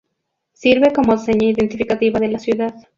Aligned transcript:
Sirve 0.53 0.93
como 0.93 1.15
seña 1.17 1.47
identificativa 1.49 2.19
de 2.19 2.29
la 2.29 2.39
ciudad. 2.39 2.73